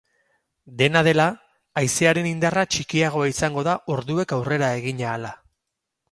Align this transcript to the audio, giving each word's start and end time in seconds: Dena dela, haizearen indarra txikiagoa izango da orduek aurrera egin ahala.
Dena 0.77 1.01
dela, 1.07 1.25
haizearen 1.81 2.29
indarra 2.31 2.63
txikiagoa 2.75 3.27
izango 3.33 3.65
da 3.67 3.75
orduek 3.97 4.33
aurrera 4.39 4.71
egin 4.79 5.05
ahala. 5.11 5.31